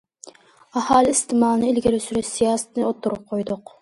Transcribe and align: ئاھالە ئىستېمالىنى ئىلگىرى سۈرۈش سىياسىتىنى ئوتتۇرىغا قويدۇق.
ئاھالە 0.79 1.11
ئىستېمالىنى 1.15 1.69
ئىلگىرى 1.73 1.99
سۈرۈش 2.07 2.31
سىياسىتىنى 2.39 2.87
ئوتتۇرىغا 2.89 3.25
قويدۇق. 3.33 3.63